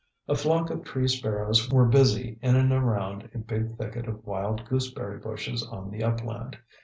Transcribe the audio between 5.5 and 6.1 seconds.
on the